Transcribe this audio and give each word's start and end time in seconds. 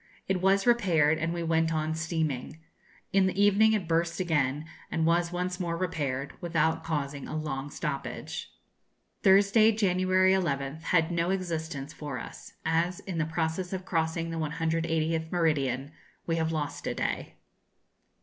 It 0.27 0.41
was 0.41 0.65
repaired, 0.65 1.19
and 1.19 1.31
we 1.31 1.43
went 1.43 1.71
on 1.71 1.93
steaming. 1.93 2.57
In 3.13 3.27
the 3.27 3.39
evening 3.39 3.73
it 3.73 3.87
burst 3.87 4.19
again, 4.19 4.65
and 4.89 5.05
was 5.05 5.31
once 5.31 5.59
more 5.59 5.77
repaired, 5.77 6.33
without 6.41 6.83
causing 6.83 7.27
a 7.27 7.35
long 7.37 7.69
stoppage. 7.69 8.51
(Thursday, 9.21 9.71
January 9.71 10.31
11th, 10.31 10.81
had 10.85 11.11
no 11.11 11.29
existence 11.29 11.93
for 11.93 12.17
us, 12.17 12.53
as, 12.65 12.99
in 13.01 13.19
the 13.19 13.27
process 13.27 13.73
of 13.73 13.85
crossing 13.85 14.31
the 14.31 14.37
180th 14.37 15.31
meridian, 15.31 15.91
we 16.25 16.37
have 16.37 16.51
lost 16.51 16.87
a 16.87 16.95
day.) 16.95 17.35